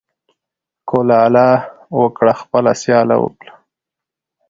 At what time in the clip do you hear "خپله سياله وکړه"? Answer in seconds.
2.41-3.53